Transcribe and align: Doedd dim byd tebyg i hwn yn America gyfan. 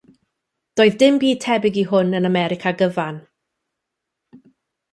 Doedd 0.79 0.95
dim 1.03 1.19
byd 1.23 1.41
tebyg 1.43 1.77
i 1.81 1.83
hwn 1.91 2.17
yn 2.21 2.27
America 2.31 2.73
gyfan. 2.81 3.21